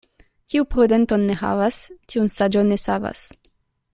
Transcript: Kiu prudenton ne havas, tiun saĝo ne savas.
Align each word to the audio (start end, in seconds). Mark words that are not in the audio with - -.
Kiu 0.53 0.63
prudenton 0.75 1.25
ne 1.31 1.35
havas, 1.43 1.77
tiun 2.13 2.33
saĝo 2.39 2.65
ne 2.73 2.81
savas. 2.87 3.25